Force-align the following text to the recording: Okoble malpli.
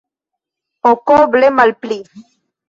Okoble 0.91 1.53
malpli. 1.59 1.99